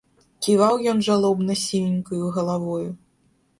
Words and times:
Ківаў 0.45 0.75
ён 0.91 1.03
жалобна 1.09 1.59
сівенькаю 1.65 2.33
галавою. 2.41 2.91